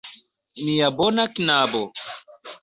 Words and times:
Mia 0.63 0.87
bona 0.97 1.23
"knabo"! 1.35 1.81